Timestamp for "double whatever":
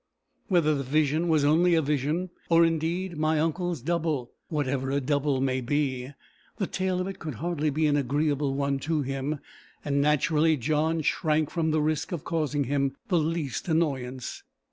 3.81-4.89